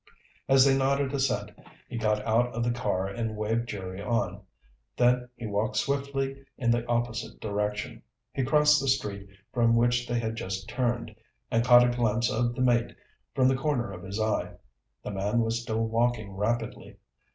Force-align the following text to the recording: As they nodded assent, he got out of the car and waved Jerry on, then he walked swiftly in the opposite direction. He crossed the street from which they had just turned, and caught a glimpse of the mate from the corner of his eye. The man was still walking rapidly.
As 0.49 0.65
they 0.65 0.75
nodded 0.75 1.13
assent, 1.13 1.51
he 1.87 1.95
got 1.95 2.25
out 2.25 2.47
of 2.55 2.63
the 2.63 2.71
car 2.71 3.05
and 3.05 3.37
waved 3.37 3.69
Jerry 3.69 4.01
on, 4.01 4.41
then 4.97 5.29
he 5.35 5.45
walked 5.45 5.75
swiftly 5.75 6.43
in 6.57 6.71
the 6.71 6.83
opposite 6.87 7.39
direction. 7.39 8.01
He 8.33 8.43
crossed 8.43 8.81
the 8.81 8.87
street 8.87 9.29
from 9.53 9.75
which 9.75 10.07
they 10.07 10.17
had 10.17 10.35
just 10.35 10.67
turned, 10.67 11.15
and 11.51 11.63
caught 11.63 11.87
a 11.87 11.95
glimpse 11.95 12.31
of 12.31 12.55
the 12.55 12.61
mate 12.63 12.95
from 13.35 13.47
the 13.47 13.55
corner 13.55 13.91
of 13.91 14.01
his 14.01 14.19
eye. 14.19 14.53
The 15.03 15.11
man 15.11 15.39
was 15.41 15.61
still 15.61 15.85
walking 15.85 16.31
rapidly. 16.31 16.97